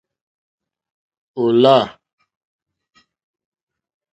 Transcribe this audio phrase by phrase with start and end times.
[1.43, 1.75] Ò lâ.